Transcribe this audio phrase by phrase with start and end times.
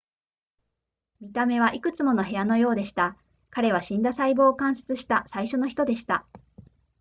[1.19, 3.17] 見た目はいくつもの部屋のようでした
[3.51, 6.25] 彼は死んだ細胞を観察した最初の人でした